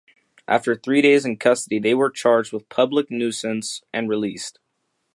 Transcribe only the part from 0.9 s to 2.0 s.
days in custody they